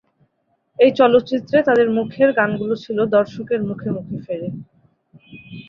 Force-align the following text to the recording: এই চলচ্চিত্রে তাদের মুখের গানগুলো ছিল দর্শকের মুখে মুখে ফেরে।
এই 0.79 0.91
চলচ্চিত্রে 0.99 1.57
তাদের 1.67 1.87
মুখের 1.97 2.29
গানগুলো 2.37 2.73
ছিল 2.83 2.97
দর্শকের 3.15 3.61
মুখে 3.69 3.89
মুখে 3.95 4.17
ফেরে। 4.25 4.49